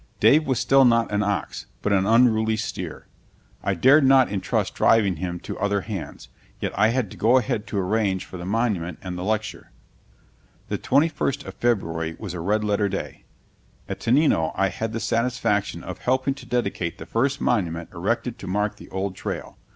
[0.19, 3.05] Dave was still not an ox, but an unruly steer.
[3.63, 7.67] I dared not intrust driving him to other hands, yet I had to go ahead
[7.67, 9.69] to arrange for the monument and the lecture.
[10.69, 13.25] The twenty first of February was a red letter day.
[13.87, 18.47] At Tenino I had the satisfaction of helping to dedicate the first monument erected to
[18.47, 19.59] mark the old trail.